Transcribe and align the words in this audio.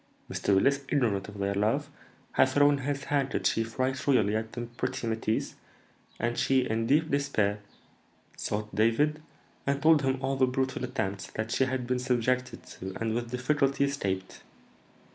Mr. 0.31 0.55
Willis, 0.55 0.79
ignorant 0.89 1.27
of 1.27 1.37
their 1.37 1.53
love, 1.53 1.87
had 2.31 2.49
thrown 2.49 2.79
his 2.79 3.03
handkerchief 3.03 3.77
right 3.77 3.95
royally 4.07 4.35
at 4.35 4.51
the 4.53 4.61
pretty 4.63 5.05
métisse, 5.05 5.53
and 6.19 6.39
she, 6.39 6.61
in 6.67 6.87
deep 6.87 7.11
despair, 7.11 7.59
sought 8.35 8.73
David, 8.73 9.21
and 9.67 9.79
told 9.79 10.01
him 10.01 10.19
all 10.19 10.37
the 10.37 10.47
brutal 10.47 10.83
attempts 10.83 11.27
that 11.35 11.51
she 11.51 11.65
had 11.65 11.85
been 11.85 11.99
subjected 11.99 12.65
to 12.65 12.95
and 12.99 13.13
with 13.13 13.29
difficulty 13.29 13.83
escaped. 13.83 14.41